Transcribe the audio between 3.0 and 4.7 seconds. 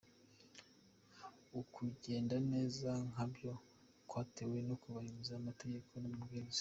kwabyo kwatewe